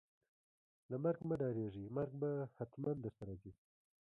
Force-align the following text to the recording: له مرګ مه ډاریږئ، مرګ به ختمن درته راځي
له 0.89 0.97
مرګ 1.03 1.19
مه 1.27 1.35
ډاریږئ، 1.41 1.85
مرګ 1.97 2.11
به 2.21 2.31
ختمن 2.55 2.95
درته 3.03 3.21
راځي 3.27 3.51